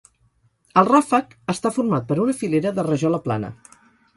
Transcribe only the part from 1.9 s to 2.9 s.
per una filera de